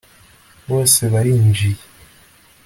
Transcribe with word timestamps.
bose 0.69 1.01
barinjiye 1.13 1.79